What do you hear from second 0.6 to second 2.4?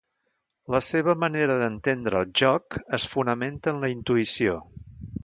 La seva manera d'entendre el